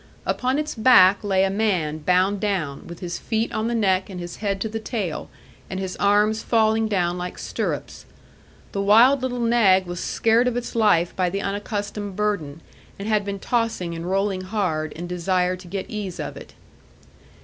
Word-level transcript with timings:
Upon 0.25 0.57
its 0.57 0.73
back 0.73 1.23
lay 1.23 1.43
a 1.43 1.51
man 1.51 1.99
bound 1.99 2.39
down, 2.39 2.87
with 2.87 3.01
his 3.01 3.19
feet 3.19 3.51
on 3.53 3.67
the 3.67 3.75
neck 3.75 4.09
and 4.09 4.19
his 4.19 4.37
head 4.37 4.59
to 4.61 4.67
the 4.67 4.79
tail, 4.79 5.29
and 5.69 5.79
his 5.79 5.95
arms 5.97 6.41
falling 6.41 6.87
down 6.87 7.19
like 7.19 7.37
stirrups. 7.37 8.07
The 8.71 8.81
wild 8.81 9.21
little 9.21 9.37
nag 9.39 9.85
was 9.85 9.99
scared 10.03 10.47
of 10.47 10.57
its 10.57 10.75
life 10.75 11.15
by 11.15 11.29
the 11.29 11.41
unaccustomed 11.43 12.15
burden, 12.15 12.61
and 12.97 13.07
had 13.07 13.23
been 13.23 13.37
tossing 13.37 13.93
and 13.93 14.09
rolling 14.09 14.41
hard, 14.41 14.91
in 14.93 15.05
desire 15.05 15.55
to 15.55 15.67
get 15.67 15.85
ease 15.87 16.19
of 16.19 16.35
it. 16.35 16.55